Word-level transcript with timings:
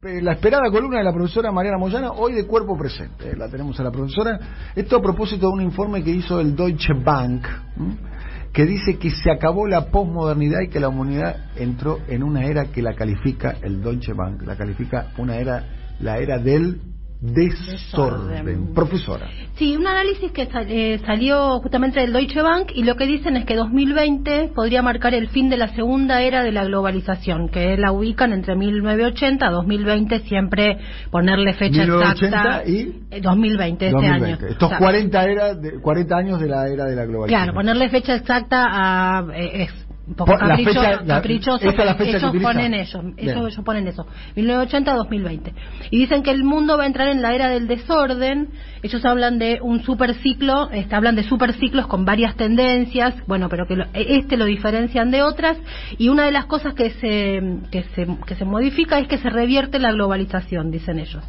Eh, 0.00 0.22
La 0.22 0.34
esperada 0.34 0.70
columna 0.70 0.98
de 0.98 1.02
la 1.04 1.12
profesora 1.12 1.50
Mariana 1.50 1.76
Moyana, 1.76 2.12
hoy 2.12 2.32
de 2.32 2.46
cuerpo 2.46 2.78
presente. 2.78 3.30
eh, 3.32 3.36
La 3.36 3.48
tenemos 3.48 3.80
a 3.80 3.82
la 3.82 3.90
profesora. 3.90 4.38
Esto 4.76 4.98
a 4.98 5.02
propósito 5.02 5.48
de 5.48 5.52
un 5.54 5.60
informe 5.60 6.04
que 6.04 6.10
hizo 6.12 6.38
el 6.38 6.54
Deutsche 6.54 6.94
Bank, 6.94 7.44
que 8.52 8.64
dice 8.64 8.96
que 8.96 9.10
se 9.10 9.28
acabó 9.28 9.66
la 9.66 9.86
posmodernidad 9.90 10.60
y 10.60 10.68
que 10.68 10.78
la 10.78 10.88
humanidad 10.88 11.50
entró 11.56 11.98
en 12.06 12.22
una 12.22 12.44
era 12.44 12.66
que 12.66 12.80
la 12.80 12.94
califica 12.94 13.56
el 13.60 13.82
Deutsche 13.82 14.12
Bank, 14.12 14.42
la 14.46 14.54
califica 14.56 15.08
una 15.18 15.34
era, 15.34 15.64
la 15.98 16.18
era 16.18 16.38
del 16.38 16.80
desorden. 17.20 18.28
Desorden. 18.28 18.74
Profesora. 18.74 19.28
Sí, 19.56 19.76
un 19.76 19.86
análisis 19.86 20.30
que 20.30 20.46
sal- 20.46 20.66
eh, 20.68 21.00
salió 21.04 21.58
justamente 21.60 21.98
del 22.00 22.12
Deutsche 22.12 22.40
Bank 22.42 22.70
y 22.74 22.84
lo 22.84 22.94
que 22.96 23.06
dicen 23.06 23.36
es 23.36 23.44
que 23.44 23.56
2020 23.56 24.52
podría 24.54 24.82
marcar 24.82 25.14
el 25.14 25.28
fin 25.28 25.50
de 25.50 25.56
la 25.56 25.68
segunda 25.74 26.22
era 26.22 26.42
de 26.44 26.52
la 26.52 26.64
globalización, 26.64 27.48
que 27.48 27.76
la 27.76 27.90
ubican 27.90 28.32
entre 28.32 28.54
1980 28.54 29.46
a 29.48 29.50
2020, 29.50 30.20
siempre 30.20 30.78
ponerle 31.10 31.54
fecha 31.54 31.82
1980 31.82 32.36
exacta. 32.38 32.70
y 32.70 33.02
Eh, 33.10 33.20
2020, 33.20 33.86
este 33.86 33.92
2020. 33.96 34.26
año. 34.44 34.52
Estos 34.52 34.66
O 34.66 34.68
sea, 34.70 34.78
40, 34.78 35.24
era 35.24 35.54
de- 35.54 35.80
40 35.80 36.16
años 36.16 36.40
de 36.40 36.46
la 36.48 36.68
era 36.68 36.84
de 36.84 36.94
la 36.94 37.04
globalización. 37.04 37.44
Claro, 37.44 37.54
ponerle 37.54 37.88
fecha 37.88 38.14
exacta 38.14 38.64
a, 38.70 39.26
eh, 39.34 39.62
es 39.64 39.87
un 40.08 40.14
poco 40.14 40.32
Por- 40.32 40.42
la 40.46 40.56
capricho- 40.56 40.80
fecha- 40.80 41.00
la- 41.04 41.14
caprichoso. 41.16 41.68
esa 41.68 41.80
es 41.82 41.86
la 41.86 41.94
fecha 41.94 42.10
que 42.18 42.26
ellos 42.26 42.42
ponen 42.42 42.74
eso, 42.74 43.02
ellos 43.18 43.60
ponen 43.64 43.86
eso. 43.88 44.06
1980 44.36 44.92
a 44.92 44.96
2020. 44.96 45.52
Y 45.90 45.98
dicen 45.98 46.22
que 46.22 46.30
el 46.30 46.44
mundo 46.44 46.78
va 46.78 46.84
a 46.84 46.86
entrar 46.86 47.08
en 47.08 47.20
la 47.20 47.34
era 47.34 47.48
del 47.48 47.68
desorden. 47.68 48.48
Ellos 48.82 49.04
hablan 49.04 49.38
de 49.38 49.58
un 49.60 49.82
superciclo, 49.82 50.70
este, 50.70 50.94
hablan 50.94 51.14
de 51.14 51.24
superciclos 51.24 51.86
con 51.88 52.04
varias 52.06 52.36
tendencias, 52.36 53.14
bueno, 53.26 53.48
pero 53.50 53.66
que 53.66 53.76
lo- 53.76 53.86
este 53.92 54.36
lo 54.38 54.46
diferencian 54.46 55.10
de 55.10 55.22
otras. 55.22 55.58
Y 55.98 56.08
una 56.08 56.24
de 56.24 56.32
las 56.32 56.46
cosas 56.46 56.74
que 56.74 56.90
se, 56.90 57.42
que 57.70 57.82
se, 57.94 58.06
que 58.26 58.34
se 58.34 58.44
modifica 58.44 58.98
es 58.98 59.08
que 59.08 59.18
se 59.18 59.28
revierte 59.28 59.78
la 59.78 59.92
globalización, 59.92 60.70
dicen 60.70 60.98
ellos. 60.98 61.22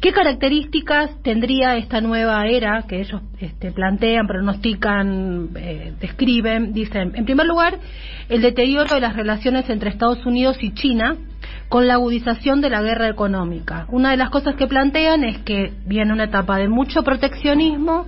¿Qué 0.00 0.12
características 0.12 1.22
tendría 1.22 1.76
esta 1.76 2.00
nueva 2.00 2.46
era 2.46 2.84
que 2.88 3.00
ellos 3.00 3.20
este, 3.38 3.70
plantean, 3.70 4.26
pronostican, 4.26 5.50
eh, 5.54 5.92
describen? 6.00 6.72
Dicen, 6.72 7.12
en 7.14 7.26
primer 7.26 7.46
lugar, 7.46 7.78
el 8.30 8.40
deterioro 8.40 8.94
de 8.94 9.02
las 9.02 9.14
relaciones 9.14 9.68
entre 9.68 9.90
Estados 9.90 10.24
Unidos 10.24 10.56
y 10.62 10.72
China 10.72 11.18
con 11.68 11.86
la 11.86 11.94
agudización 11.94 12.62
de 12.62 12.70
la 12.70 12.80
guerra 12.80 13.08
económica. 13.08 13.84
Una 13.90 14.12
de 14.12 14.16
las 14.16 14.30
cosas 14.30 14.54
que 14.54 14.66
plantean 14.66 15.22
es 15.22 15.38
que 15.40 15.74
viene 15.84 16.14
una 16.14 16.24
etapa 16.24 16.56
de 16.56 16.68
mucho 16.68 17.02
proteccionismo, 17.02 18.06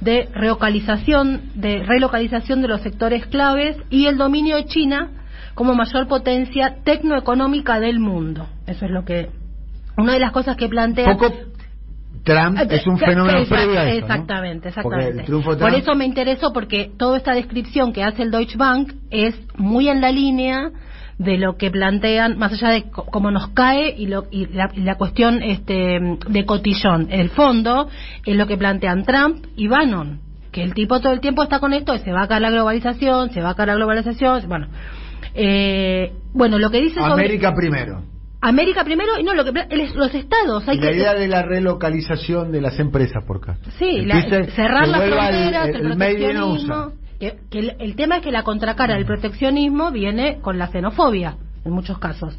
de 0.00 0.28
relocalización, 0.34 1.50
de 1.56 1.82
relocalización 1.82 2.62
de 2.62 2.68
los 2.68 2.80
sectores 2.82 3.26
claves 3.26 3.76
y 3.90 4.06
el 4.06 4.18
dominio 4.18 4.54
de 4.54 4.66
China 4.66 5.10
como 5.54 5.74
mayor 5.74 6.06
potencia 6.06 6.76
tecnoeconómica 6.84 7.80
del 7.80 7.98
mundo. 7.98 8.46
Eso 8.68 8.84
es 8.84 8.92
lo 8.92 9.04
que 9.04 9.30
una 9.96 10.12
de 10.14 10.18
las 10.18 10.32
cosas 10.32 10.56
que 10.56 10.68
plantea 10.68 11.12
Poco 11.16 11.32
Trump 12.24 12.56
Ah, 12.58 12.62
es 12.70 12.86
un 12.86 12.96
exact- 12.96 13.06
fenómeno 13.06 13.38
exact- 13.40 13.48
previo 13.48 13.78
a 13.80 13.90
eso, 13.90 14.00
¿no? 14.06 14.14
Exactamente, 14.14 14.68
exactamente. 14.68 15.24
Por 15.58 15.74
eso 15.74 15.94
me 15.94 16.06
interesó, 16.06 16.52
porque 16.52 16.90
toda 16.96 17.18
esta 17.18 17.34
descripción 17.34 17.92
que 17.92 18.02
hace 18.02 18.22
el 18.22 18.30
Deutsche 18.30 18.56
Bank 18.56 18.94
es 19.10 19.34
muy 19.56 19.88
en 19.88 20.00
la 20.00 20.10
línea 20.10 20.70
de 21.18 21.36
lo 21.38 21.56
que 21.56 21.70
plantean, 21.70 22.38
más 22.38 22.52
allá 22.54 22.70
de 22.70 22.84
cómo 22.90 23.30
nos 23.30 23.48
cae 23.48 23.94
y, 23.96 24.06
lo, 24.06 24.24
y 24.32 24.46
la, 24.46 24.70
y 24.74 24.80
la 24.80 24.96
cuestión 24.96 25.42
este, 25.42 26.00
de 26.28 26.44
cotillón. 26.46 27.08
El 27.10 27.28
fondo 27.30 27.88
es 28.24 28.36
lo 28.36 28.46
que 28.46 28.56
plantean 28.56 29.04
Trump 29.04 29.44
y 29.54 29.68
Bannon, 29.68 30.18
que 30.50 30.62
el 30.62 30.72
tipo 30.74 31.00
todo 31.00 31.12
el 31.12 31.20
tiempo 31.20 31.42
está 31.42 31.58
con 31.60 31.72
esto, 31.72 31.96
se 31.98 32.10
va 32.10 32.22
a 32.22 32.26
caer 32.28 32.42
la 32.42 32.50
globalización, 32.50 33.30
se 33.32 33.42
va 33.42 33.50
a 33.50 33.54
caer 33.54 33.68
la 33.68 33.74
globalización, 33.76 34.48
bueno. 34.48 34.66
Eh, 35.34 36.12
bueno, 36.32 36.58
lo 36.58 36.70
que 36.70 36.80
dice 36.80 36.94
sobre... 37.00 37.12
América 37.12 37.54
primero. 37.54 38.02
América 38.48 38.84
primero, 38.84 39.18
y 39.18 39.22
no, 39.22 39.34
lo 39.34 39.44
que 39.44 39.52
los 39.94 40.14
estados. 40.14 40.68
Hay 40.68 40.76
Y 40.76 40.80
la 40.80 40.90
que, 40.90 40.96
idea 40.96 41.14
de 41.14 41.28
la 41.28 41.42
relocalización 41.42 42.52
de 42.52 42.60
las 42.60 42.78
empresas 42.78 43.24
por 43.24 43.38
acá. 43.38 43.56
Sí, 43.78 44.02
la- 44.04 44.22
cerrar 44.50 44.86
las 44.88 45.02
fronteras, 45.02 45.68
el, 45.68 45.74
el, 45.76 45.86
el 45.86 45.96
proteccionismo. 45.96 46.92
Que, 47.18 47.36
que 47.50 47.58
el, 47.60 47.76
el 47.78 47.96
tema 47.96 48.16
es 48.16 48.22
que 48.22 48.32
la 48.32 48.42
contracara 48.42 48.94
del 48.94 49.06
proteccionismo 49.06 49.90
viene 49.92 50.40
con 50.40 50.58
la 50.58 50.66
xenofobia, 50.68 51.36
en 51.64 51.72
muchos 51.72 51.98
casos. 51.98 52.36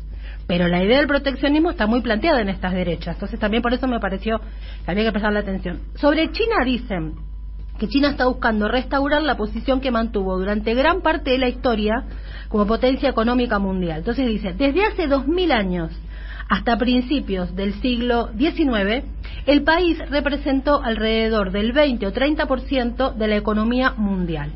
Pero 0.48 0.68
la 0.68 0.84
idea 0.84 1.00
del 1.00 1.08
proteccionismo 1.08 1.72
está 1.72 1.88
muy 1.88 2.02
planteada 2.02 2.42
en 2.42 2.50
estas 2.50 2.74
derechas. 2.74 3.16
Entonces 3.16 3.40
también 3.40 3.64
por 3.64 3.74
eso 3.74 3.88
me 3.88 4.00
pareció 4.00 4.40
que 4.86 4.92
había 4.92 5.06
que 5.06 5.12
prestarle 5.12 5.40
atención. 5.40 5.80
Sobre 5.96 6.32
China 6.32 6.58
dicen 6.64 7.14
que 7.80 7.88
China 7.88 8.10
está 8.10 8.26
buscando 8.28 8.68
restaurar 8.68 9.22
la 9.22 9.38
posición 9.38 9.82
que 9.82 9.92
mantuvo 9.92 10.38
durante 10.38 10.74
gran 10.74 11.02
parte 11.02 11.32
de 11.32 11.38
la 11.38 11.50
historia 11.50 12.04
como 12.50 12.66
potencia 12.66 13.10
económica 13.10 13.60
mundial. 13.60 14.00
Entonces 14.00 14.28
dice, 14.28 14.54
desde 14.54 14.86
hace 14.86 15.08
dos 15.08 15.28
mil 15.28 15.52
años 15.52 15.92
hasta 16.48 16.78
principios 16.78 17.56
del 17.56 17.74
siglo 17.82 18.30
XIX, 18.38 19.04
el 19.46 19.64
país 19.64 19.98
representó 20.10 20.82
alrededor 20.82 21.52
del 21.52 21.72
20 21.72 22.08
o 22.08 22.14
30% 22.14 23.14
de 23.16 23.28
la 23.28 23.36
economía 23.36 23.94
mundial. 23.98 24.52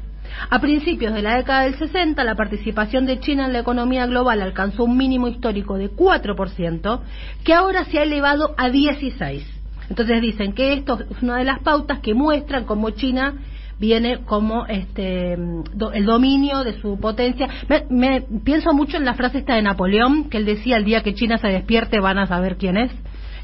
A 0.49 0.59
principios 0.59 1.13
de 1.13 1.21
la 1.21 1.35
década 1.35 1.63
del 1.63 1.75
60, 1.75 2.23
la 2.23 2.35
participación 2.35 3.05
de 3.05 3.19
China 3.19 3.45
en 3.45 3.53
la 3.53 3.59
economía 3.59 4.05
global 4.05 4.41
alcanzó 4.41 4.83
un 4.83 4.95
mínimo 4.95 5.27
histórico 5.27 5.77
de 5.77 5.91
4%, 5.91 7.01
que 7.43 7.53
ahora 7.53 7.83
se 7.85 7.99
ha 7.99 8.03
elevado 8.03 8.53
a 8.57 8.69
16%. 8.69 9.58
Entonces 9.89 10.21
dicen 10.21 10.53
que 10.53 10.73
esto 10.73 10.99
es 11.09 11.21
una 11.23 11.37
de 11.37 11.45
las 11.45 11.59
pautas 11.59 11.99
que 11.99 12.13
muestran 12.13 12.65
cómo 12.65 12.91
China 12.91 13.33
viene 13.79 14.19
como 14.25 14.65
este 14.65 15.33
el 15.33 16.05
dominio 16.05 16.63
de 16.63 16.79
su 16.81 16.99
potencia. 16.99 17.47
Me, 17.69 17.85
me- 17.89 18.21
pienso 18.43 18.73
mucho 18.73 18.97
en 18.97 19.05
la 19.05 19.13
frase 19.13 19.39
esta 19.39 19.55
de 19.55 19.61
Napoleón, 19.61 20.29
que 20.29 20.37
él 20.37 20.45
decía 20.45 20.77
el 20.77 20.83
día 20.85 21.01
que 21.01 21.13
China 21.13 21.37
se 21.37 21.47
despierte 21.47 21.99
van 21.99 22.17
a 22.17 22.27
saber 22.27 22.57
quién 22.57 22.77
es. 22.77 22.91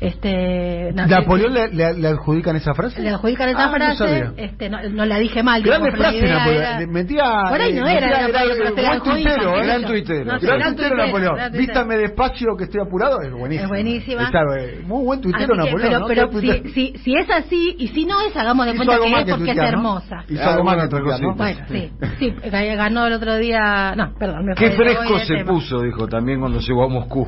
Este, 0.02 0.92
na- 0.94 1.08
¿Napoleón 1.08 1.54
le, 1.54 1.68
le- 1.70 1.94
le 1.94 2.08
adjudican 2.08 2.56
esa 2.56 2.74
frase? 2.74 3.02
le 3.02 3.10
adjudican 3.10 3.50
esa 3.50 3.64
Ah, 3.64 3.68
no 3.68 3.74
frase, 3.74 3.98
sabía. 3.98 4.34
este, 4.38 4.70
no, 4.70 4.78
no 4.90 5.06
la 5.06 5.18
dije 5.18 5.42
mal. 5.44 5.62
Grande 5.64 5.90
digamos, 5.92 6.12
frase, 6.12 6.34
Napoleón. 6.34 6.62
era- 6.64 6.80
Le 6.80 6.88
Metía, 6.88 7.24
Por 7.50 7.62
ahí 7.62 7.72
eh, 7.72 7.80
no 7.80 7.88
era, 7.88 8.00
tuitero, 9.02 9.52
gran 9.54 10.76
gran 10.76 10.98
Napoleón. 10.98 11.38
Vístame 11.54 11.98
despacio 11.98 12.56
que 12.58 12.66
estoy 12.66 12.82
apurado, 12.82 13.22
es 13.22 13.32
buenísimo. 13.32 13.64
Es 13.66 13.70
buenísima. 13.70 14.24
Está, 14.24 14.40
eh, 14.60 14.82
muy 14.86 15.04
buen 15.06 15.22
tuitero 15.22 15.56
Napoleón. 15.56 15.82
pero 15.82 16.00
¿no? 16.00 16.08
pero 16.08 16.40
si, 16.40 16.70
si, 16.74 16.94
si 17.04 17.16
es 17.16 17.30
así, 17.30 17.76
y 17.80 17.88
si 17.90 18.06
no 18.06 18.20
es, 18.22 18.36
hagamos 18.36 18.66
de 18.66 18.76
cuenta 18.76 18.98
que 19.00 19.08
es 19.08 19.26
que 19.26 19.32
porque 19.32 19.52
es 19.52 19.58
hermosa. 19.58 20.24
Hizo 20.30 20.50
algo 20.50 20.64
más. 20.64 20.90
Bueno, 21.36 21.60
sí, 21.70 21.92
sí, 22.20 22.32
ga- 22.52 22.76
ganó 22.76 23.08
el 23.08 23.14
otro 23.14 23.38
día. 23.38 23.94
No, 23.96 24.14
perdón, 24.18 24.46
me 24.46 24.56
Qué 24.56 24.72
fresco 24.72 25.20
se 25.20 25.44
puso, 25.46 25.82
dijo 25.82 26.08
también 26.08 26.40
cuando 26.40 26.60
llegó 26.60 26.84
a 26.84 26.90
Moscú. 26.90 27.28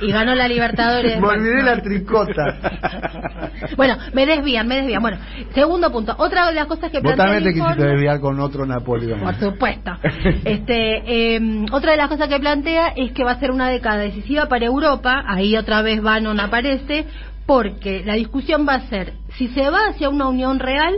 Y 0.00 0.12
ganó 0.12 0.34
la 0.34 0.46
Libertadores. 0.48 1.18
Me 1.20 1.26
olvidé 1.26 1.62
la 1.62 1.80
tricota. 1.82 2.58
Bueno, 3.76 3.96
me 4.12 4.26
desvían, 4.26 4.68
me 4.68 4.76
desvían. 4.76 5.00
Bueno, 5.00 5.18
segundo 5.54 5.90
punto. 5.90 6.14
Otra 6.18 6.46
de 6.48 6.54
las 6.54 6.66
cosas 6.66 6.90
que 6.90 6.98
Vos 7.00 7.14
plantea 7.14 7.36
también 7.38 7.54
quisiste 7.54 7.82
informe- 7.82 7.90
desviar 7.90 8.20
con 8.20 8.38
otro 8.40 8.66
Napoleón. 8.66 9.20
Por 9.20 9.34
supuesto. 9.36 9.92
Este, 10.44 11.36
eh, 11.36 11.66
otra 11.72 11.92
de 11.92 11.96
las 11.96 12.08
cosas 12.08 12.28
que 12.28 12.38
plantea 12.38 12.88
es 12.96 13.12
que 13.12 13.24
va 13.24 13.32
a 13.32 13.40
ser 13.40 13.50
una 13.50 13.68
década 13.70 13.98
decisiva 13.98 14.46
para 14.46 14.66
Europa. 14.66 15.24
Ahí 15.26 15.56
otra 15.56 15.82
vez 15.82 16.02
Bannon 16.02 16.38
aparece, 16.40 17.06
porque 17.46 18.02
la 18.04 18.14
discusión 18.14 18.66
va 18.68 18.74
a 18.74 18.80
ser 18.88 19.14
si 19.36 19.48
se 19.48 19.68
va 19.70 19.88
hacia 19.88 20.08
una 20.10 20.28
unión 20.28 20.58
real, 20.58 20.94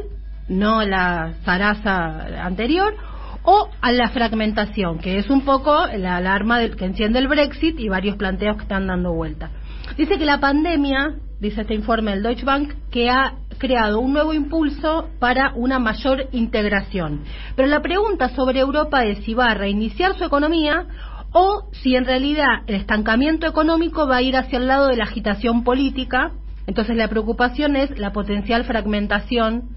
no 0.48 0.82
la 0.84 1.34
zaraza 1.44 2.44
anterior, 2.44 2.94
o 3.42 3.68
a 3.80 3.92
la 3.92 4.10
fragmentación, 4.10 4.98
que 4.98 5.18
es 5.18 5.30
un 5.30 5.42
poco 5.42 5.86
la 5.86 6.16
alarma 6.16 6.58
del, 6.58 6.76
que 6.76 6.84
enciende 6.84 7.18
el 7.18 7.28
Brexit 7.28 7.78
y 7.80 7.88
varios 7.88 8.16
planteos 8.16 8.56
que 8.56 8.62
están 8.62 8.86
dando 8.86 9.12
vuelta. 9.12 9.50
Dice 9.96 10.18
que 10.18 10.26
la 10.26 10.38
pandemia, 10.38 11.14
dice 11.40 11.62
este 11.62 11.74
informe 11.74 12.12
del 12.12 12.22
Deutsche 12.22 12.44
Bank, 12.44 12.72
que 12.90 13.10
ha 13.10 13.34
creado 13.58 14.00
un 14.00 14.12
nuevo 14.12 14.32
impulso 14.32 15.08
para 15.18 15.52
una 15.54 15.78
mayor 15.78 16.28
integración. 16.32 17.24
Pero 17.56 17.68
la 17.68 17.80
pregunta 17.80 18.28
sobre 18.30 18.60
Europa 18.60 19.04
es 19.04 19.24
si 19.24 19.34
va 19.34 19.46
a 19.46 19.54
reiniciar 19.54 20.16
su 20.16 20.24
economía 20.24 20.86
o 21.32 21.68
si 21.72 21.94
en 21.94 22.04
realidad 22.04 22.62
el 22.66 22.76
estancamiento 22.76 23.46
económico 23.46 24.06
va 24.06 24.16
a 24.16 24.22
ir 24.22 24.36
hacia 24.36 24.58
el 24.58 24.66
lado 24.66 24.88
de 24.88 24.96
la 24.96 25.04
agitación 25.04 25.64
política. 25.64 26.32
Entonces 26.66 26.96
la 26.96 27.08
preocupación 27.08 27.76
es 27.76 27.98
la 27.98 28.12
potencial 28.12 28.64
fragmentación. 28.64 29.70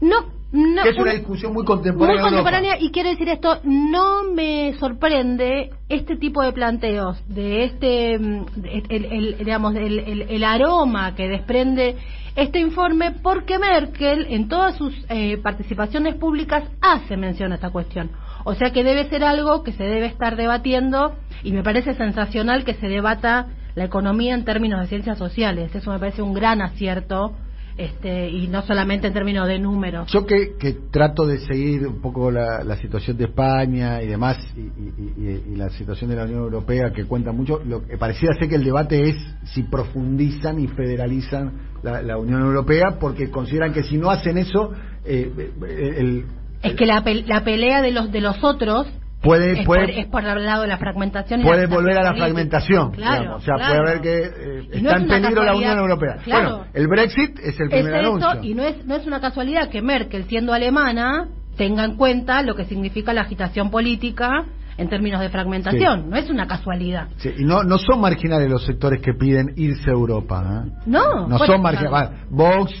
No, 0.00 0.26
no, 0.54 0.82
que 0.84 0.90
es 0.90 0.98
una 0.98 1.12
discusión 1.12 1.52
muy 1.52 1.62
muy 1.62 1.66
contemporánea. 1.66 2.14
Europa. 2.22 2.28
contemporánea 2.36 2.76
y 2.80 2.90
quiero 2.90 3.10
decir 3.10 3.28
esto, 3.28 3.58
no 3.64 4.22
me 4.32 4.72
sorprende 4.78 5.70
este 5.88 6.16
tipo 6.16 6.42
de 6.42 6.52
planteos, 6.52 7.20
de 7.28 7.64
este, 7.64 8.18
mm, 8.18 8.44
de- 8.56 8.82
el, 8.88 9.04
el- 9.06 9.38
digamos, 9.38 9.74
el, 9.74 9.98
el- 9.98 10.22
el 10.22 10.44
aroma 10.44 11.14
que 11.16 11.28
desprende 11.28 11.96
este 12.36 12.60
informe, 12.60 13.12
porque 13.22 13.58
Merkel 13.58 14.26
en 14.30 14.48
todas 14.48 14.76
sus 14.76 14.94
eh, 15.08 15.38
participaciones 15.38 16.14
públicas 16.16 16.64
hace 16.80 17.16
mención 17.16 17.52
a 17.52 17.56
esta 17.56 17.70
cuestión. 17.70 18.10
O 18.44 18.54
sea 18.54 18.70
que 18.70 18.84
debe 18.84 19.08
ser 19.08 19.24
algo 19.24 19.62
que 19.64 19.72
se 19.72 19.82
debe 19.84 20.06
estar 20.06 20.36
debatiendo 20.36 21.14
y 21.42 21.52
me 21.52 21.62
parece 21.62 21.94
sensacional 21.94 22.64
que 22.64 22.74
se 22.74 22.88
debata 22.88 23.46
la 23.74 23.84
economía 23.84 24.34
en 24.34 24.44
términos 24.44 24.80
de 24.80 24.86
ciencias 24.86 25.18
sociales. 25.18 25.74
Eso 25.74 25.90
me 25.90 25.98
parece 25.98 26.22
un 26.22 26.34
gran 26.34 26.62
acierto 26.62 27.32
este, 27.76 28.28
y 28.30 28.46
no 28.48 28.62
solamente 28.62 29.08
en 29.08 29.12
términos 29.12 29.48
de 29.48 29.58
números. 29.58 30.10
Yo 30.12 30.24
que, 30.26 30.54
que 30.58 30.72
trato 30.90 31.26
de 31.26 31.38
seguir 31.40 31.86
un 31.86 32.00
poco 32.00 32.30
la, 32.30 32.62
la 32.64 32.76
situación 32.76 33.16
de 33.16 33.24
España 33.24 34.02
y 34.02 34.06
demás, 34.06 34.38
y, 34.56 34.60
y- 34.60 35.14
y- 35.16 35.52
y 35.52 35.56
la 35.56 35.70
situación 35.70 36.10
de 36.10 36.16
la 36.16 36.24
Unión 36.24 36.40
Europea 36.40 36.92
que 36.92 37.04
cuenta 37.04 37.32
mucho, 37.32 37.60
lo 37.64 37.84
que 37.86 37.96
pareciera 37.98 38.34
ser 38.38 38.48
que 38.48 38.56
el 38.56 38.64
debate 38.64 39.08
es 39.08 39.16
si 39.52 39.64
profundizan 39.64 40.60
y 40.60 40.68
federalizan 40.68 41.52
la, 41.82 42.00
la 42.02 42.16
Unión 42.16 42.42
Europea, 42.42 42.98
porque 43.00 43.30
consideran 43.30 43.72
que 43.72 43.82
si 43.82 43.96
no 43.98 44.10
hacen 44.10 44.38
eso, 44.38 44.72
eh, 45.04 45.30
eh, 45.66 45.94
el, 45.98 46.24
Es 46.62 46.74
que 46.74 46.86
la, 46.86 47.02
la 47.26 47.44
pelea 47.44 47.82
de 47.82 47.90
los 47.90 48.10
de 48.12 48.20
los 48.20 48.42
otros 48.42 48.86
puede, 49.24 49.60
es, 49.60 49.66
puede, 49.66 49.80
por, 49.86 49.90
es 49.90 50.06
por 50.06 50.24
el 50.24 50.44
lado 50.44 50.62
de 50.62 50.68
la 50.68 50.78
fragmentación. 50.78 51.40
y 51.40 51.44
puede 51.44 51.66
la 51.66 51.74
volver 51.74 51.98
a 51.98 52.02
la 52.02 52.14
fragmentación. 52.14 52.92
Claro, 52.92 53.20
digamos. 53.20 53.42
O 53.42 53.44
sea, 53.44 53.54
claro. 53.56 53.74
puede 53.74 53.90
haber 53.90 54.00
que 54.02 54.18
eh, 54.22 54.68
Y 54.74 54.82
no 54.82 54.90
está 54.90 54.96
es 54.96 55.02
en 55.02 55.08
peligro 55.22 55.44
la 55.44 55.54
Unión 55.56 55.78
Europea. 55.78 56.16
Claro. 56.24 56.50
Bueno, 56.50 56.64
el 56.74 56.88
Brexit 56.88 57.38
es 57.40 57.58
el 57.60 57.66
Es 57.72 57.82
primer 57.82 57.94
eso, 57.94 58.16
anuncio. 58.16 58.42
y 58.50 58.54
no 58.54 58.62
es, 58.62 58.84
no 58.86 58.94
es 58.96 59.06
una 59.06 59.20
casualidad 59.20 59.68
que 59.70 59.82
Merkel, 59.82 60.24
siendo 60.24 60.52
alemana, 60.52 61.28
tenga 61.56 61.84
en 61.84 61.96
cuenta 61.96 62.42
lo 62.42 62.54
que 62.54 62.64
significa 62.66 63.12
la 63.12 63.22
agitación 63.22 63.70
política 63.70 64.44
en 64.76 64.88
términos 64.88 65.20
de 65.20 65.28
fragmentación. 65.28 66.02
Sí. 66.02 66.06
No 66.10 66.16
es 66.16 66.30
una 66.30 66.46
casualidad. 66.48 67.08
Sí, 67.18 67.30
y 67.38 67.44
no, 67.44 67.62
no 67.62 67.78
son 67.78 68.00
marginales 68.00 68.50
los 68.50 68.64
sectores 68.64 69.00
que 69.00 69.14
piden 69.14 69.52
irse 69.56 69.88
a 69.88 69.92
Europa. 69.92 70.64
¿eh? 70.66 70.70
No, 70.86 71.28
No 71.28 71.38
son 71.38 71.62
marginales. 71.62 72.10
Vox, 72.28 72.72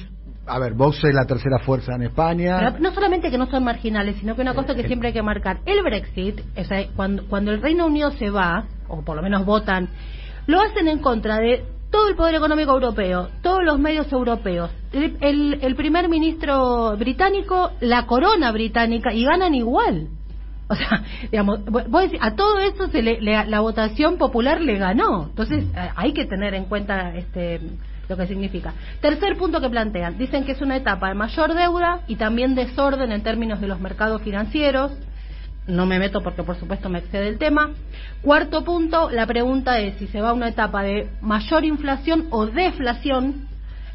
a 0.46 0.58
ver, 0.58 0.74
Vox 0.74 1.02
es 1.04 1.14
la 1.14 1.24
tercera 1.26 1.58
fuerza 1.60 1.94
en 1.94 2.02
España. 2.02 2.58
Pero 2.58 2.78
no 2.80 2.92
solamente 2.94 3.30
que 3.30 3.38
no 3.38 3.46
son 3.46 3.64
marginales, 3.64 4.16
sino 4.20 4.34
que 4.36 4.42
una 4.42 4.54
cosa 4.54 4.74
que 4.74 4.86
siempre 4.86 5.08
hay 5.08 5.14
que 5.14 5.22
marcar. 5.22 5.58
El 5.66 5.82
Brexit, 5.82 6.40
o 6.56 6.64
sea, 6.64 6.86
cuando, 6.94 7.26
cuando 7.28 7.50
el 7.52 7.62
Reino 7.62 7.86
Unido 7.86 8.10
se 8.12 8.30
va, 8.30 8.64
o 8.88 9.02
por 9.02 9.16
lo 9.16 9.22
menos 9.22 9.44
votan, 9.46 9.88
lo 10.46 10.60
hacen 10.60 10.88
en 10.88 10.98
contra 10.98 11.38
de 11.38 11.64
todo 11.90 12.08
el 12.08 12.16
poder 12.16 12.34
económico 12.34 12.72
europeo, 12.72 13.28
todos 13.42 13.62
los 13.64 13.78
medios 13.78 14.10
europeos, 14.12 14.70
el, 14.92 15.16
el- 15.20 15.58
el 15.62 15.74
primer 15.76 16.08
ministro 16.08 16.96
británico, 16.96 17.70
la 17.80 18.04
corona 18.06 18.50
británica, 18.52 19.12
y 19.14 19.24
ganan 19.24 19.54
igual. 19.54 20.08
O 20.68 20.74
sea, 20.74 21.04
digamos, 21.30 21.60
vo- 21.66 21.86
vos 21.88 22.02
decís, 22.02 22.18
a 22.20 22.34
todo 22.34 22.58
eso 22.58 22.88
se 22.88 23.00
le, 23.00 23.20
le- 23.20 23.46
la 23.46 23.60
votación 23.60 24.18
popular 24.18 24.60
le 24.60 24.76
ganó. 24.76 25.26
Entonces, 25.28 25.64
eh, 25.76 25.88
hay 25.94 26.12
que 26.12 26.26
tener 26.26 26.54
en 26.54 26.64
cuenta 26.64 27.14
este 27.14 27.60
lo 28.08 28.16
que 28.16 28.26
significa. 28.26 28.74
Tercer 29.00 29.36
punto 29.36 29.60
que 29.60 29.70
plantean, 29.70 30.18
dicen 30.18 30.44
que 30.44 30.52
es 30.52 30.60
una 30.60 30.76
etapa 30.76 31.08
de 31.08 31.14
mayor 31.14 31.54
deuda 31.54 32.00
y 32.06 32.16
también 32.16 32.54
desorden 32.54 33.12
en 33.12 33.22
términos 33.22 33.60
de 33.60 33.68
los 33.68 33.80
mercados 33.80 34.22
financieros. 34.22 34.92
No 35.66 35.86
me 35.86 35.98
meto 35.98 36.22
porque 36.22 36.42
por 36.42 36.56
supuesto 36.56 36.90
me 36.90 36.98
excede 36.98 37.28
el 37.28 37.38
tema. 37.38 37.70
Cuarto 38.20 38.64
punto, 38.64 39.10
la 39.10 39.26
pregunta 39.26 39.80
es 39.80 39.96
si 39.96 40.06
se 40.08 40.20
va 40.20 40.30
a 40.30 40.34
una 40.34 40.48
etapa 40.48 40.82
de 40.82 41.08
mayor 41.22 41.64
inflación 41.64 42.26
o 42.30 42.46
deflación. 42.46 43.48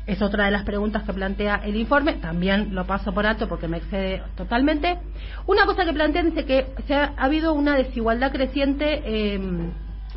Es 0.08 0.24
otra 0.24 0.46
de 0.46 0.52
las 0.52 0.64
preguntas 0.64 1.04
que 1.04 1.14
plantea 1.14 1.62
el 1.64 1.76
informe. 1.76 2.14
También 2.14 2.74
lo 2.74 2.88
paso 2.88 3.14
por 3.14 3.28
alto 3.28 3.48
porque 3.48 3.68
me 3.68 3.78
excede 3.78 4.24
totalmente. 4.36 4.98
Una 5.46 5.68
cosa 5.68 5.86
que 5.86 5.94
plantean 5.94 6.32
dice 6.32 6.46
que 6.46 6.66
se 6.88 6.96
ha, 6.96 7.14
ha 7.16 7.26
habido 7.26 7.54
una 7.54 7.76
desigualdad 7.76 8.32
creciente 8.32 9.04
eh, 9.06 9.40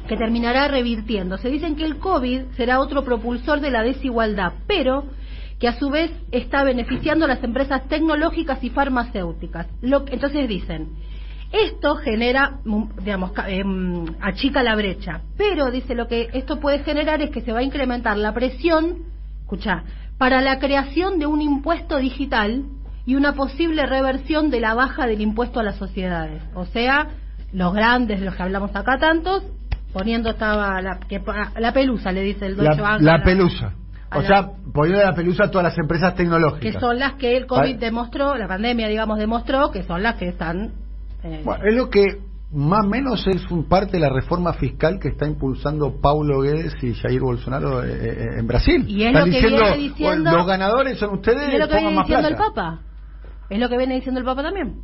que 0.09 0.17
terminará 0.17 0.69
revirtiendo. 0.69 1.39
Se 1.39 1.49
dicen 1.49 1.77
que 1.77 1.85
el 1.85 1.99
COVID 1.99 2.53
será 2.57 2.81
otro 2.81 3.05
propulsor 3.05 3.61
de 3.61 3.71
la 3.71 3.83
desigualdad, 3.83 4.53
pero 4.67 5.05
que 5.59 5.69
a 5.69 5.79
su 5.79 5.91
vez 5.91 6.11
está 6.33 6.65
beneficiando 6.65 7.25
a 7.25 7.29
las 7.29 7.45
empresas 7.45 7.87
tecnológicas 7.89 8.63
y 8.65 8.71
farmacéuticas. 8.71 9.69
Lo, 9.81 10.05
entonces 10.09 10.49
dicen, 10.49 10.89
esto 11.53 11.97
genera, 11.97 12.59
mm, 12.65 12.83
digamos, 13.05 13.31
em, 13.47 14.07
achica 14.21 14.63
la 14.63 14.75
brecha, 14.75 15.21
pero 15.37 15.71
dice 15.71 15.95
lo 15.95 16.09
que 16.09 16.29
esto 16.33 16.59
puede 16.59 16.81
generar 16.81 17.23
es 17.23 17.31
que 17.31 17.43
se 17.43 17.53
va 17.53 17.61
a 17.61 17.63
incrementar 17.63 18.17
la 18.17 18.33
presión, 18.35 19.05
escucha, 19.43 19.85
para 20.19 20.41
la 20.41 20.59
creación 20.59 21.19
de 21.19 21.27
un 21.27 21.41
impuesto 21.41 21.99
digital 21.99 22.65
y 23.05 23.15
una 23.17 23.35
posible 23.35 23.87
reversión 23.87 24.51
de 24.51 24.61
la 24.61 24.75
baja 24.75 25.07
del 25.07 25.21
impuesto 25.21 25.61
a 25.61 25.63
las 25.63 25.77
sociedades. 25.77 26.43
O 26.55 26.65
sea, 26.67 27.09
los 27.53 27.75
grandes, 27.75 28.21
los 28.21 28.35
que 28.35 28.43
hablamos 28.43 28.75
acá 28.75 28.99
tantos, 28.99 29.45
poniendo 29.93 30.31
estaba 30.31 30.81
la, 30.81 30.99
que, 31.09 31.21
la 31.59 31.73
pelusa, 31.73 32.13
le 32.13 32.23
dice 32.23 32.47
el 32.47 32.57
Deutsche 32.57 32.77
la, 32.77 32.83
Bank. 32.83 33.01
la 33.03 33.19
la- 33.19 33.25
pelusa. 33.25 33.75
O 34.15 34.21
la- 34.21 34.27
sea, 34.27 34.51
poniendo 34.73 35.03
la 35.03 35.15
pelusa 35.15 35.45
a 35.45 35.51
todas 35.51 35.65
las 35.65 35.79
empresas 35.79 36.15
tecnológicas. 36.15 36.75
que 36.75 36.81
son 36.81 36.99
las 36.99 37.15
que 37.15 37.37
el 37.37 37.47
COVID 37.47 37.77
demostró, 37.79 38.35
la 38.37 38.47
pandemia, 38.49 38.89
digamos, 38.89 39.19
demostró 39.19 39.71
que 39.71 39.83
son 39.85 40.03
las 40.03 40.17
que 40.17 40.29
están. 40.29 40.73
eh, 41.25 41.41
Bueno, 41.45 41.65
es 41.65 41.75
lo 41.75 41.89
que 41.89 42.05
más 42.55 42.85
o 42.85 42.89
menos 42.89 43.27
es 43.27 43.51
un 43.51 43.67
parte 43.67 43.93
de 43.93 44.01
la 44.01 44.11
reforma 44.11 44.53
fiscal 44.53 44.99
que 45.01 45.09
está 45.09 45.27
impulsando 45.27 45.99
Paulo 46.03 46.43
Guedes 46.43 46.75
y 46.83 46.93
Jair 46.93 47.21
Bolsonaro 47.21 47.83
eh, 47.83 47.89
eh, 47.91 48.27
en 48.39 48.47
Brasil. 48.47 48.85
Y 48.87 49.03
es 49.05 49.09
Están 49.09 49.21
lo 49.21 49.25
que 49.25 49.31
diciendo, 49.31 49.57
viene 49.65 49.77
diciendo- 49.79 50.23
"Bueno, 50.25 50.37
los 50.37 50.47
ganadores 50.47 50.99
son 50.99 51.15
ustedes, 51.15 51.49
y 51.51 51.53
es 51.55 51.59
lo 51.61 51.69
que 51.69 51.75
viene 51.77 51.89
diciendo 51.99 52.07
plata. 52.07 52.29
el 52.29 52.37
Papa. 52.37 52.81
Es 53.49 53.59
lo 53.59 53.69
que 53.71 53.79
viene 53.79 53.95
diciendo 53.95 54.21
el 54.21 54.27
Papa 54.27 54.43
también. 54.43 54.75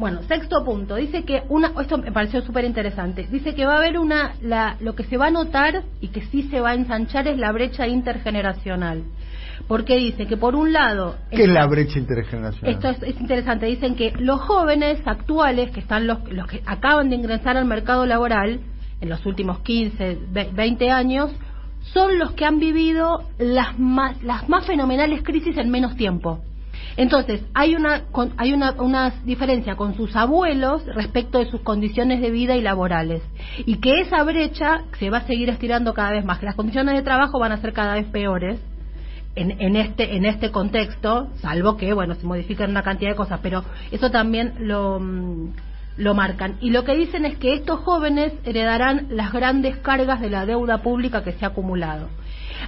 Bueno, 0.00 0.22
sexto 0.22 0.64
punto. 0.64 0.96
Dice 0.96 1.24
que 1.24 1.42
una, 1.50 1.72
esto 1.78 1.98
me 1.98 2.10
pareció 2.10 2.40
súper 2.40 2.64
interesante. 2.64 3.26
Dice 3.30 3.54
que 3.54 3.66
va 3.66 3.74
a 3.74 3.76
haber 3.76 3.98
una, 3.98 4.32
la, 4.40 4.76
lo 4.80 4.94
que 4.94 5.04
se 5.04 5.18
va 5.18 5.26
a 5.26 5.30
notar 5.30 5.82
y 6.00 6.08
que 6.08 6.22
sí 6.22 6.44
se 6.44 6.58
va 6.58 6.70
a 6.70 6.74
ensanchar 6.74 7.28
es 7.28 7.36
la 7.38 7.52
brecha 7.52 7.86
intergeneracional. 7.86 9.02
Porque 9.68 9.96
dice 9.98 10.26
que 10.26 10.38
por 10.38 10.54
un 10.56 10.72
lado. 10.72 11.16
¿Qué 11.30 11.42
es 11.42 11.48
la 11.50 11.66
brecha 11.66 11.98
intergeneracional? 11.98 12.72
Esto 12.74 12.88
es, 12.88 13.02
es 13.14 13.20
interesante. 13.20 13.66
Dicen 13.66 13.94
que 13.94 14.14
los 14.18 14.40
jóvenes 14.40 15.00
actuales, 15.04 15.70
que 15.70 15.80
están 15.80 16.06
los, 16.06 16.18
los 16.32 16.46
que 16.46 16.62
acaban 16.64 17.10
de 17.10 17.16
ingresar 17.16 17.58
al 17.58 17.66
mercado 17.66 18.06
laboral 18.06 18.60
en 19.02 19.08
los 19.10 19.24
últimos 19.26 19.58
15, 19.60 20.18
ve- 20.30 20.48
20 20.54 20.90
años, 20.90 21.30
son 21.92 22.18
los 22.18 22.32
que 22.32 22.46
han 22.46 22.58
vivido 22.58 23.28
las 23.38 23.78
más, 23.78 24.22
las 24.22 24.48
más 24.48 24.64
fenomenales 24.66 25.22
crisis 25.22 25.58
en 25.58 25.68
menos 25.70 25.94
tiempo. 25.96 26.40
Entonces, 26.96 27.42
hay 27.54 27.74
una 27.74 28.02
hay 28.36 28.52
una, 28.52 28.72
una 28.72 29.14
diferencia 29.24 29.76
con 29.76 29.94
sus 29.94 30.14
abuelos 30.16 30.84
respecto 30.86 31.38
de 31.38 31.50
sus 31.50 31.60
condiciones 31.60 32.20
de 32.20 32.30
vida 32.30 32.56
y 32.56 32.62
laborales. 32.62 33.22
Y 33.66 33.76
que 33.76 34.00
esa 34.00 34.22
brecha 34.22 34.82
se 34.98 35.10
va 35.10 35.18
a 35.18 35.26
seguir 35.26 35.48
estirando 35.48 35.94
cada 35.94 36.12
vez 36.12 36.24
más, 36.24 36.38
que 36.38 36.46
las 36.46 36.56
condiciones 36.56 36.94
de 36.94 37.02
trabajo 37.02 37.38
van 37.38 37.52
a 37.52 37.60
ser 37.60 37.72
cada 37.72 37.94
vez 37.94 38.06
peores 38.06 38.60
en, 39.36 39.60
en 39.60 39.76
este 39.76 40.16
en 40.16 40.24
este 40.24 40.50
contexto, 40.50 41.28
salvo 41.36 41.76
que 41.76 41.92
bueno 41.92 42.14
se 42.14 42.26
modifican 42.26 42.70
una 42.70 42.82
cantidad 42.82 43.10
de 43.10 43.16
cosas, 43.16 43.40
pero 43.42 43.64
eso 43.90 44.10
también 44.10 44.54
lo 44.58 44.98
mm, 45.00 45.52
lo 45.96 46.14
marcan. 46.14 46.56
Y 46.60 46.70
lo 46.70 46.84
que 46.84 46.96
dicen 46.96 47.26
es 47.26 47.36
que 47.36 47.54
estos 47.54 47.80
jóvenes 47.80 48.32
heredarán 48.44 49.08
las 49.10 49.32
grandes 49.32 49.76
cargas 49.78 50.20
de 50.20 50.30
la 50.30 50.46
deuda 50.46 50.78
pública 50.78 51.22
que 51.22 51.32
se 51.32 51.44
ha 51.44 51.48
acumulado. 51.48 52.08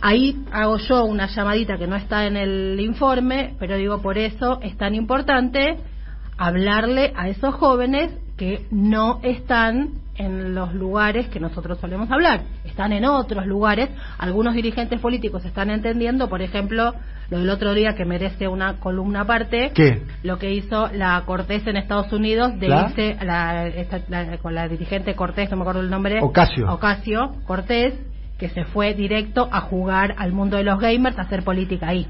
Ahí 0.03 0.45
hago 0.53 0.79
yo 0.79 1.05
una 1.05 1.27
llamadita 1.29 1.77
que 1.79 1.87
no 1.87 1.95
está 1.97 2.27
en 2.27 2.37
el 2.37 2.79
informe, 2.81 3.55
pero 3.61 3.77
digo 3.77 4.03
por 4.03 4.19
eso 4.19 4.59
es 4.61 4.77
tan 4.77 4.95
importante 4.97 5.77
hablarle 6.37 7.13
a 7.17 7.29
esos 7.29 7.55
jóvenes 7.55 8.11
que 8.37 8.67
no 8.73 9.21
están 9.23 9.91
en 10.17 10.55
los 10.55 10.75
lugares 10.75 11.29
que 11.29 11.39
nosotros 11.41 11.79
solemos 11.79 12.11
hablar, 12.11 12.43
están 12.65 12.93
en 12.93 13.05
otros 13.05 13.47
lugares. 13.47 13.89
Algunos 14.19 14.55
dirigentes 14.55 15.01
políticos 15.01 15.45
están 15.45 15.71
entendiendo, 15.71 16.29
por 16.29 16.43
ejemplo, 16.43 16.95
lo 17.31 17.39
del 17.39 17.49
otro 17.49 17.73
día 17.73 17.95
que 17.95 18.05
merece 18.05 18.49
una 18.49 18.81
columna 18.81 19.21
aparte, 19.21 19.71
¿Qué? 19.73 20.03
lo 20.23 20.39
que 20.39 20.53
hizo 20.53 20.89
la 20.93 21.23
Cortés 21.25 21.67
en 21.67 21.77
Estados 21.77 22.13
Unidos 22.13 22.59
de 22.59 22.69
¿La? 22.69 22.89
irse 22.89 23.17
la- 23.25 23.69
esta- 23.69 24.01
la- 24.09 24.37
con 24.39 24.55
la 24.55 24.69
dirigente 24.69 25.15
Cortés, 25.15 25.51
no 25.51 25.57
me 25.57 25.63
acuerdo 25.63 25.81
el 25.81 25.89
nombre. 25.91 26.19
Ocasio. 26.21 26.67
Ocasio 26.73 27.37
Cortés, 27.47 27.95
que 28.43 28.49
se 28.49 28.65
fue 28.65 28.93
directo 28.95 29.49
a 29.53 29.61
jugar 29.61 30.17
al 30.19 30.33
mundo 30.33 30.57
de 30.57 30.65
los 30.65 30.81
gamers, 30.81 31.17
a 31.17 31.23
hacer 31.23 31.45
política 31.45 31.87
ahí. 31.87 32.09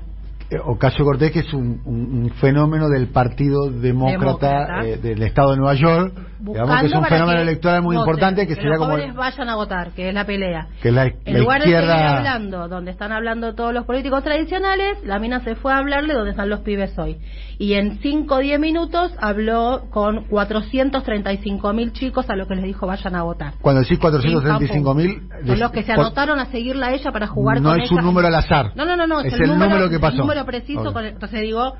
Eh, 0.48 0.56
Ocasio 0.64 1.04
Cortés, 1.04 1.30
que 1.30 1.40
es 1.40 1.52
un, 1.52 1.82
un- 1.84 2.22
un 2.24 2.30
fenómeno 2.40 2.88
del 2.88 3.08
Partido 3.08 3.70
Demócrata, 3.70 4.16
Demócrata. 4.22 4.86
eh, 4.86 4.96
del 4.96 5.22
Estado 5.24 5.50
de 5.50 5.56
Nueva 5.58 5.74
York, 5.74 6.14
digamos 6.44 6.80
que 6.80 6.86
es 6.86 6.94
un 6.94 7.04
fenómeno 7.04 7.40
electoral 7.40 7.82
muy 7.82 7.96
voten, 7.96 8.08
importante, 8.10 8.42
que, 8.42 8.48
que 8.48 8.54
sería 8.56 8.76
los 8.76 8.78
como 8.86 9.14
vayan 9.14 9.48
a 9.48 9.54
votar, 9.56 9.90
que 9.92 10.08
es 10.08 10.14
la 10.14 10.24
pelea. 10.26 10.66
que 10.82 10.90
la, 10.92 11.06
En 11.06 11.14
la 11.34 11.38
lugar 11.38 11.60
de 11.62 11.68
izquierda... 11.68 12.16
hablando 12.18 12.68
donde 12.68 12.90
están 12.90 13.12
hablando 13.12 13.54
todos 13.54 13.72
los 13.72 13.84
políticos 13.86 14.22
tradicionales, 14.24 14.98
la 15.04 15.18
mina 15.18 15.40
se 15.40 15.54
fue 15.54 15.72
a 15.72 15.78
hablarle 15.78 16.14
donde 16.14 16.30
están 16.30 16.48
los 16.48 16.60
pibes 16.60 16.98
hoy. 16.98 17.18
Y 17.58 17.74
en 17.74 17.98
5 18.00 18.34
o 18.34 18.38
10 18.38 18.58
minutos 18.58 19.12
habló 19.20 19.84
con 19.90 20.24
435 20.24 21.72
mil 21.72 21.92
chicos 21.92 22.28
a 22.28 22.36
lo 22.36 22.46
que 22.46 22.54
les 22.56 22.64
dijo 22.64 22.86
vayan 22.86 23.14
a 23.14 23.22
votar. 23.22 23.54
Cuando 23.60 23.82
decís 23.82 23.98
435 23.98 24.94
mil... 24.94 25.28
Son 25.46 25.58
los 25.60 25.70
que 25.70 25.82
se 25.82 25.92
anotaron 25.92 26.38
a 26.40 26.46
seguirla 26.46 26.88
a 26.88 26.92
ella 26.92 27.12
para 27.12 27.26
jugar 27.26 27.60
No 27.60 27.70
con 27.70 27.80
es 27.80 27.90
ella. 27.90 28.00
un 28.00 28.04
número 28.06 28.28
al 28.28 28.34
azar. 28.34 28.72
No, 28.74 28.84
no, 28.84 28.96
no, 28.96 29.06
no 29.06 29.20
Es 29.20 29.32
el 29.34 29.48
número 29.58 29.88
que 29.88 29.98
pasó. 29.98 30.14
El 30.14 30.18
número 30.20 30.44
preciso. 30.44 30.80
Ok. 30.88 30.92
con- 30.92 31.06
entonces 31.06 31.40
digo, 31.40 31.74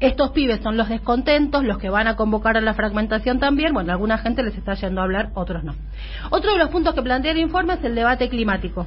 estos 0.00 0.30
pibes 0.30 0.60
son 0.62 0.76
los 0.76 0.88
descontentos, 0.88 1.64
los 1.64 1.78
que 1.78 1.88
van 1.88 2.08
a 2.08 2.16
convocar 2.16 2.56
a 2.56 2.60
la 2.60 2.74
fragmentación 2.74 3.38
también. 3.38 3.72
Bueno, 3.72 3.92
alguna 3.92 4.18
gente 4.18 4.42
les 4.42 4.56
está 4.56 4.74
yendo 4.74 5.00
a 5.00 5.04
hablar, 5.04 5.30
otros 5.34 5.64
no. 5.64 5.74
Otro 6.30 6.52
de 6.52 6.58
los 6.58 6.70
puntos 6.70 6.94
que 6.94 7.02
plantea 7.02 7.32
el 7.32 7.38
informe 7.38 7.74
es 7.74 7.84
el 7.84 7.94
debate 7.94 8.28
climático. 8.28 8.86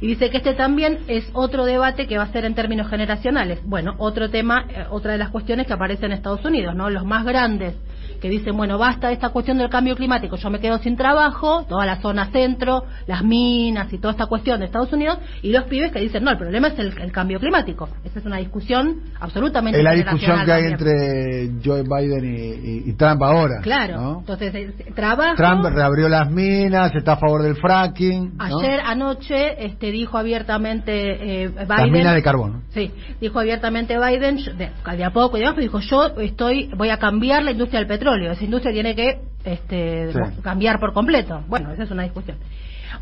Y 0.00 0.06
dice 0.06 0.30
que 0.30 0.38
este 0.38 0.54
también 0.54 0.98
es 1.08 1.28
otro 1.32 1.64
debate 1.64 2.06
que 2.06 2.18
va 2.18 2.24
a 2.24 2.32
ser 2.32 2.44
en 2.44 2.54
términos 2.54 2.88
generacionales. 2.88 3.60
Bueno, 3.64 3.94
otro 3.98 4.30
tema, 4.30 4.66
eh, 4.68 4.86
otra 4.90 5.12
de 5.12 5.18
las 5.18 5.30
cuestiones 5.30 5.66
que 5.66 5.72
aparece 5.72 6.06
en 6.06 6.12
Estados 6.12 6.44
Unidos, 6.44 6.74
¿no? 6.74 6.90
Los 6.90 7.04
más 7.04 7.24
grandes 7.24 7.74
que 8.20 8.28
dicen, 8.28 8.56
bueno, 8.56 8.78
basta 8.78 9.12
esta 9.12 9.30
cuestión 9.30 9.58
del 9.58 9.68
cambio 9.68 9.96
climático, 9.96 10.36
yo 10.36 10.50
me 10.50 10.60
quedo 10.60 10.78
sin 10.78 10.96
trabajo, 10.96 11.64
toda 11.68 11.86
la 11.86 12.00
zona 12.00 12.26
centro, 12.30 12.84
las 13.06 13.22
minas 13.22 13.92
y 13.92 13.98
toda 13.98 14.12
esta 14.12 14.26
cuestión 14.26 14.60
de 14.60 14.66
Estados 14.66 14.92
Unidos, 14.92 15.18
y 15.42 15.52
los 15.52 15.64
pibes 15.64 15.92
que 15.92 16.00
dicen, 16.00 16.24
no, 16.24 16.30
el 16.30 16.38
problema 16.38 16.68
es 16.68 16.78
el, 16.78 17.12
cambio 17.12 17.40
climático. 17.40 17.88
Esa 18.04 18.18
es 18.18 18.26
una 18.26 18.36
discusión 18.36 19.00
absolutamente 19.18 19.78
Es 19.78 19.84
la 19.84 19.92
discusión 19.92 20.44
que 20.44 20.52
hay 20.52 20.64
entre 20.66 21.50
Joe 21.64 21.82
Biden 21.82 22.82
y, 22.86 22.92
Trump 22.92 23.22
ahora. 23.22 23.60
Claro, 23.62 24.18
entonces, 24.20 24.54
eh, 24.54 24.92
trabajo... 24.94 25.36
Trump 25.36 25.64
reabrió 25.64 26.08
las 26.08 26.30
minas, 26.30 26.94
está 26.94 27.12
a 27.12 27.16
favor 27.16 27.42
del 27.42 27.56
fracking. 27.56 28.34
Ayer 28.38 28.80
anoche 28.84 29.64
este, 29.64 29.90
dijo 29.90 30.18
abiertamente 30.18 31.42
eh, 31.44 31.48
Biden... 31.48 31.68
Las 31.68 31.90
minas 31.90 32.14
de 32.14 32.22
carbón. 32.22 32.62
Sí, 32.70 32.92
dijo 33.20 33.38
abiertamente 33.38 33.96
Biden, 33.98 34.36
de, 34.56 34.70
de 34.96 35.04
a 35.04 35.10
poco 35.10 35.36
y 35.36 35.40
demás, 35.40 35.56
dijo, 35.56 35.80
yo 35.80 36.06
estoy 36.18 36.70
voy 36.76 36.90
a 36.90 36.98
cambiar 36.98 37.42
la 37.42 37.52
industria 37.52 37.80
del 37.80 37.88
petróleo. 37.88 38.07
Esa 38.14 38.44
industria 38.44 38.72
tiene 38.72 38.94
que 38.94 39.20
este, 39.44 40.12
cambiar 40.42 40.80
por 40.80 40.92
completo. 40.92 41.42
Bueno, 41.48 41.72
esa 41.72 41.84
es 41.84 41.90
una 41.90 42.04
discusión. 42.04 42.38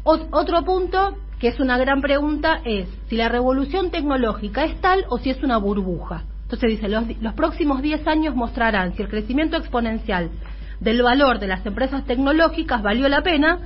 otro 0.05 0.65
punto 0.65 1.17
que 1.39 1.49
es 1.49 1.61
una 1.61 1.77
gran 1.79 2.01
pregunta 2.01 2.61
es 2.65 2.89
si 3.09 3.17
la 3.17 3.29
revolución 3.29 3.91
tecnológica 3.91 4.65
es 4.65 4.81
tal 4.81 5.05
o 5.09 5.19
si 5.19 5.31
es 5.31 5.43
una 5.43 5.59
burbuja. 5.59 6.25
Entonces 6.43 6.71
dice, 6.71 6.89
los, 6.89 7.05
los 7.21 7.35
próximos 7.35 7.83
10 7.83 8.07
años 8.07 8.35
mostrarán 8.35 8.95
si 8.95 9.03
el 9.03 9.09
crecimiento 9.09 9.57
exponencial 9.57 10.31
del 10.81 11.03
valor 11.03 11.39
de 11.39 11.49
las 11.49 11.65
empresas 11.67 12.05
tecnológicas 12.05 12.83
valió 12.83 13.09
la 13.09 13.23
pena 13.23 13.59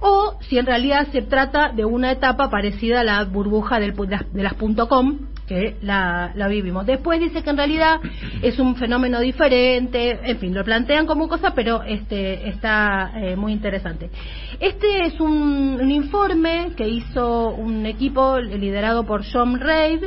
o 0.00 0.36
si 0.40 0.58
en 0.58 0.66
realidad 0.66 1.06
se 1.12 1.22
trata 1.22 1.70
de 1.72 1.84
una 1.84 2.12
etapa 2.12 2.50
parecida 2.50 3.00
a 3.00 3.04
la 3.04 3.24
burbuja 3.24 3.80
del, 3.80 3.94
de 3.94 4.42
las 4.42 4.54
.com 4.88 5.18
que 5.46 5.76
la, 5.82 6.32
vivimos. 6.48 6.86
Después 6.86 7.20
dice 7.20 7.42
que 7.42 7.50
en 7.50 7.56
realidad 7.56 8.00
es 8.42 8.58
un 8.58 8.76
fenómeno 8.76 9.20
diferente, 9.20 10.18
en 10.22 10.38
fin, 10.38 10.54
lo 10.54 10.64
plantean 10.64 11.06
como 11.06 11.28
cosa, 11.28 11.54
pero 11.54 11.82
este 11.82 12.48
está 12.48 13.12
eh, 13.16 13.36
muy 13.36 13.52
interesante. 13.52 14.10
Este 14.60 15.06
es 15.06 15.20
un, 15.20 15.78
un, 15.80 15.90
informe 15.90 16.72
que 16.76 16.88
hizo 16.88 17.50
un 17.50 17.86
equipo 17.86 18.38
liderado 18.38 19.04
por 19.04 19.24
John 19.30 19.60
Reid 19.60 20.04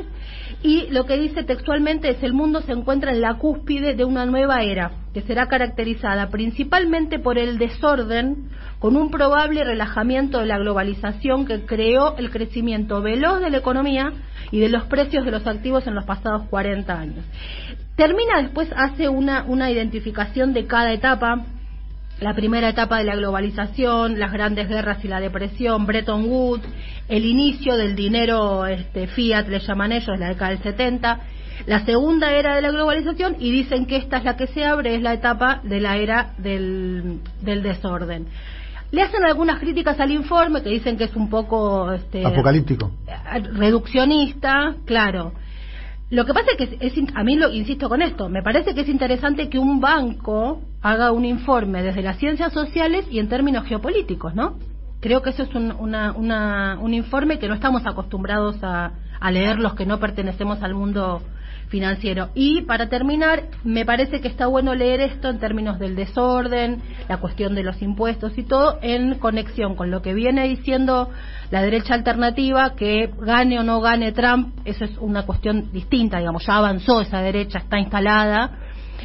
y 0.62 0.88
lo 0.89 1.05
que 1.05 1.17
dice 1.17 1.43
textualmente 1.43 2.10
es 2.10 2.22
el 2.22 2.34
mundo 2.34 2.62
se 2.62 2.74
encuentra 2.74 3.12
en 3.12 3.22
la 3.22 3.36
cúspide 3.36 3.96
de 3.96 4.03
una 4.03 4.25
nueva 4.25 4.62
era 4.63 4.91
que 5.13 5.22
será 5.22 5.48
caracterizada 5.48 6.29
principalmente 6.29 7.17
por 7.17 7.38
el 7.38 7.58
desorden 7.58 8.50
con 8.79 8.98
un 8.98 9.10
probable 9.10 9.63
relajamiento 9.63 10.39
de 10.39 10.48
la 10.48 10.58
globalización 10.58 11.46
que 11.46 11.65
creó 11.65 12.17
el 12.17 12.29
crecimiento 12.29 13.01
veloz 13.01 13.39
de 13.39 13.51
la 13.51 13.58
economía 13.58 14.12
y 14.51 14.59
de 14.59 14.69
los 14.69 14.83
precios 14.85 15.25
de 15.25 15.31
los 15.31 15.45
activos 15.45 15.85
en 15.87 15.95
los 15.95 16.05
pasados 16.05 16.43
40 16.49 16.93
años. 16.93 17.25
Termina 17.95 18.41
después, 18.41 18.69
hace 18.75 19.09
una, 19.09 19.43
una 19.43 19.69
identificación 19.71 20.53
de 20.53 20.65
cada 20.65 20.93
etapa, 20.93 21.45
la 22.19 22.33
primera 22.33 22.69
etapa 22.69 22.97
de 22.97 23.05
la 23.05 23.15
globalización, 23.15 24.19
las 24.19 24.31
grandes 24.31 24.67
guerras 24.67 25.03
y 25.03 25.07
la 25.07 25.19
depresión, 25.19 25.85
Bretton 25.85 26.29
Woods, 26.29 26.67
el 27.07 27.25
inicio 27.25 27.77
del 27.77 27.95
dinero 27.95 28.65
este, 28.65 29.07
fiat, 29.07 29.47
le 29.47 29.59
llaman 29.59 29.91
ellos, 29.91 30.19
la 30.19 30.29
década 30.29 30.51
del 30.51 30.63
70, 30.63 31.19
la 31.65 31.85
segunda 31.85 32.31
era 32.31 32.55
de 32.55 32.61
la 32.61 32.71
globalización 32.71 33.35
y 33.39 33.51
dicen 33.51 33.85
que 33.85 33.97
esta 33.97 34.17
es 34.17 34.23
la 34.23 34.37
que 34.37 34.47
se 34.47 34.65
abre, 34.65 34.95
es 34.95 35.01
la 35.01 35.13
etapa 35.13 35.61
de 35.63 35.79
la 35.79 35.97
era 35.97 36.33
del, 36.37 37.19
del 37.41 37.63
desorden. 37.63 38.27
Le 38.91 39.01
hacen 39.03 39.24
algunas 39.24 39.60
críticas 39.60 40.00
al 40.00 40.12
informe 40.12 40.63
que 40.63 40.69
dicen 40.69 40.98
que 40.98 41.05
es 41.05 41.15
un 41.15 41.29
poco 41.29 41.91
este, 41.91 42.25
apocalíptico, 42.25 42.91
reduccionista, 43.53 44.75
claro. 44.86 45.34
Lo 46.10 46.25
que 46.25 46.34
pasa 46.34 46.48
es 46.58 46.69
que 46.69 46.77
es, 46.79 46.93
a 47.13 47.24
mí 47.24 47.36
lo 47.36 47.51
insisto 47.51 47.88
con 47.88 48.01
esto, 48.01 48.29
me 48.29 48.41
parece 48.41 48.74
que 48.74 48.81
es 48.81 48.89
interesante 48.89 49.48
que 49.48 49.60
un 49.60 49.79
banco 49.79 50.62
haga 50.81 51.12
un 51.12 51.24
informe 51.24 51.84
desde 51.84 52.01
las 52.01 52.17
ciencias 52.17 52.51
sociales 52.51 53.05
y 53.12 53.19
en 53.19 53.29
términos 53.29 53.65
geopolíticos, 53.65 54.34
¿no? 54.34 54.58
Creo 55.01 55.22
que 55.22 55.29
eso 55.29 55.43
es 55.43 55.53
un, 55.53 55.72
una, 55.72 56.77
un 56.79 56.93
informe 56.93 57.38
que 57.38 57.48
no 57.48 57.53
estamos 57.53 57.86
acostumbrados 57.86 58.58
a, 58.63 58.91
a 59.19 59.31
leer 59.31 59.59
los 59.59 59.73
que 59.75 59.85
no 59.85 59.99
pertenecemos 59.99 60.61
al 60.63 60.75
mundo 60.75 61.21
financiero. 61.69 62.29
Y 62.33 62.63
para 62.63 62.89
terminar, 62.89 63.43
me 63.63 63.85
parece 63.85 64.21
que 64.21 64.27
está 64.27 64.47
bueno 64.47 64.75
leer 64.75 65.01
esto 65.01 65.29
en 65.29 65.39
términos 65.39 65.79
del 65.79 65.95
desorden, 65.95 66.81
la 67.07 67.17
cuestión 67.17 67.55
de 67.55 67.63
los 67.63 67.81
impuestos 67.81 68.38
y 68.38 68.43
todo, 68.43 68.79
en 68.81 69.15
conexión 69.15 69.75
con 69.75 69.91
lo 69.91 70.01
que 70.01 70.13
viene 70.13 70.47
diciendo 70.47 71.09
la 71.51 71.61
derecha 71.61 71.93
alternativa, 71.93 72.75
que 72.75 73.11
gane 73.21 73.59
o 73.59 73.63
no 73.63 73.81
gane 73.81 74.11
Trump, 74.11 74.55
eso 74.65 74.83
es 74.83 74.97
una 74.97 75.25
cuestión 75.25 75.71
distinta, 75.71 76.17
digamos, 76.17 76.45
ya 76.45 76.57
avanzó 76.57 77.01
esa 77.01 77.21
derecha, 77.21 77.59
está 77.59 77.79
instalada. 77.79 78.51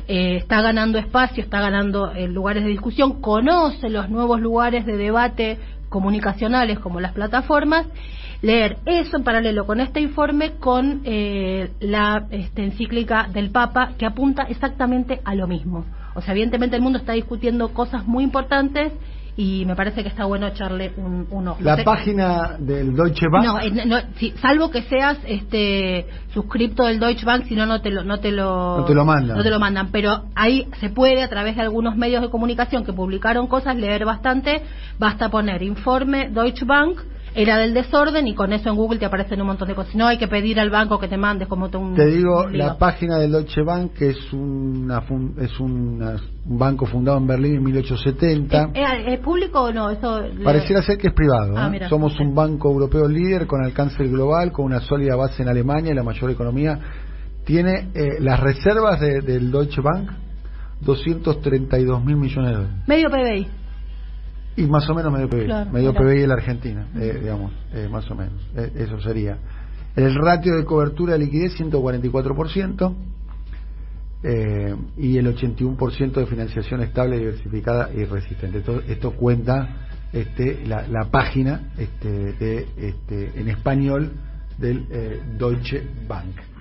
Eh, 0.08 0.38
está 0.38 0.60
ganando 0.60 0.98
espacio, 0.98 1.42
está 1.42 1.60
ganando 1.60 2.10
eh, 2.10 2.26
lugares 2.26 2.64
de 2.64 2.70
discusión, 2.70 3.20
conoce 3.20 3.88
los 3.88 4.10
nuevos 4.10 4.40
lugares 4.40 4.84
de 4.84 4.96
debate 4.96 5.58
comunicacionales 5.88 6.80
como 6.80 7.00
las 7.00 7.12
plataformas 7.12 7.86
leer 8.44 8.76
eso 8.84 9.16
en 9.16 9.24
paralelo 9.24 9.66
con 9.66 9.80
este 9.80 10.00
informe 10.00 10.52
con 10.60 11.00
eh, 11.04 11.70
la 11.80 12.26
este, 12.30 12.62
encíclica 12.62 13.26
del 13.32 13.50
Papa 13.50 13.92
que 13.98 14.04
apunta 14.04 14.42
exactamente 14.42 15.20
a 15.24 15.34
lo 15.34 15.46
mismo. 15.46 15.86
O 16.14 16.20
sea, 16.20 16.32
evidentemente 16.32 16.76
el 16.76 16.82
mundo 16.82 16.98
está 16.98 17.14
discutiendo 17.14 17.70
cosas 17.70 18.06
muy 18.06 18.22
importantes 18.22 18.92
y 19.36 19.64
me 19.64 19.74
parece 19.74 20.02
que 20.02 20.10
está 20.10 20.26
bueno 20.26 20.46
echarle 20.46 20.92
un, 20.96 21.48
ojo. 21.48 21.58
La 21.60 21.82
página 21.82 22.56
del 22.58 22.94
Deutsche 22.94 23.26
Bank. 23.32 23.44
No, 23.86 23.98
eh, 23.98 24.34
salvo 24.40 24.70
que 24.70 24.82
seas 24.82 25.18
este 25.26 26.06
suscripto 26.32 26.84
del 26.84 27.00
Deutsche 27.00 27.24
Bank, 27.24 27.46
si 27.46 27.56
no 27.56 27.64
no 27.64 27.80
te 27.80 27.90
lo 27.90 28.04
no 28.04 28.20
te 28.20 28.30
lo 28.30 28.76
no 28.78 28.84
te 28.84 28.94
lo 28.94 29.04
mandan. 29.06 29.36
No 29.38 29.42
te 29.42 29.50
lo 29.50 29.58
mandan, 29.58 29.88
pero 29.90 30.24
ahí 30.36 30.68
se 30.80 30.90
puede 30.90 31.22
a 31.22 31.28
través 31.30 31.56
de 31.56 31.62
algunos 31.62 31.96
medios 31.96 32.20
de 32.20 32.28
comunicación 32.28 32.84
que 32.84 32.92
publicaron 32.92 33.46
cosas 33.46 33.74
leer 33.74 34.04
bastante, 34.04 34.62
basta 34.98 35.30
poner 35.30 35.62
informe 35.62 36.28
Deutsche 36.28 36.66
Bank 36.66 37.00
era 37.34 37.58
del 37.58 37.74
desorden 37.74 38.28
y 38.28 38.34
con 38.34 38.52
eso 38.52 38.68
en 38.68 38.76
Google 38.76 38.98
te 38.98 39.06
aparecen 39.06 39.40
un 39.40 39.48
montón 39.48 39.68
de 39.68 39.74
cosas. 39.74 39.94
No 39.94 40.06
hay 40.06 40.18
que 40.18 40.28
pedir 40.28 40.60
al 40.60 40.70
banco 40.70 40.98
que 40.98 41.08
te 41.08 41.16
mandes 41.16 41.48
como 41.48 41.66
un... 41.66 41.94
Te 41.94 42.06
digo, 42.06 42.46
la 42.48 42.78
página 42.78 43.18
del 43.18 43.32
Deutsche 43.32 43.62
Bank, 43.62 43.92
que 43.94 44.10
es, 44.10 44.32
una, 44.32 45.02
es 45.40 45.60
un 45.60 46.00
banco 46.44 46.86
fundado 46.86 47.18
en 47.18 47.26
Berlín 47.26 47.56
en 47.56 47.64
1870. 47.64 48.70
¿Es, 48.74 49.20
público 49.20 49.62
o 49.62 49.72
no? 49.72 49.90
Eso 49.90 50.22
Pareciera 50.44 50.82
ser 50.82 50.96
que 50.96 51.08
es 51.08 51.14
privado. 51.14 51.54
Ah, 51.56 51.70
¿eh? 51.74 51.88
Somos 51.88 52.18
un 52.20 52.34
banco 52.34 52.70
europeo 52.70 53.08
líder 53.08 53.46
con 53.46 53.64
alcance 53.64 54.04
global, 54.04 54.52
con 54.52 54.66
una 54.66 54.80
sólida 54.80 55.16
base 55.16 55.42
en 55.42 55.48
Alemania 55.48 55.92
y 55.92 55.94
la 55.94 56.04
mayor 56.04 56.30
economía. 56.30 56.78
Tiene 57.44 57.90
eh, 57.94 58.20
las 58.20 58.40
reservas 58.40 59.00
del 59.00 59.50
Deutsche 59.50 59.80
Bank, 59.82 60.10
232 60.80 62.04
mil 62.04 62.16
millones 62.16 62.50
de 62.50 62.56
dólares. 62.56 62.76
Medio 62.86 63.10
PBI. 63.10 63.63
Y 64.56 64.66
más 64.66 64.88
o 64.88 64.94
menos 64.94 65.12
medio 65.12 65.28
PBI, 65.28 65.72
medio 65.72 65.92
PBI 65.92 66.22
en 66.22 66.28
la 66.28 66.34
Argentina, 66.34 66.86
eh, 66.94 67.18
digamos, 67.20 67.52
eh, 67.72 67.88
más 67.90 68.08
o 68.10 68.14
menos, 68.14 68.40
eh, 68.56 68.70
eso 68.76 69.00
sería. 69.00 69.36
El 69.96 70.14
ratio 70.14 70.56
de 70.56 70.64
cobertura 70.64 71.14
de 71.14 71.20
liquidez 71.20 71.58
144% 71.58 72.94
eh, 74.22 74.76
y 74.96 75.18
el 75.18 75.26
81% 75.26 76.12
de 76.12 76.26
financiación 76.26 76.82
estable, 76.82 77.18
diversificada 77.18 77.90
y 77.92 78.04
resistente. 78.04 78.58
Esto, 78.58 78.80
esto 78.88 79.12
cuenta 79.12 79.88
este, 80.12 80.64
la, 80.66 80.86
la 80.88 81.10
página 81.10 81.72
este, 81.76 82.08
de, 82.08 82.68
este, 82.76 83.40
en 83.40 83.48
español 83.48 84.12
del 84.58 84.86
Deutsche 85.36 85.82
Bank. 86.08 86.53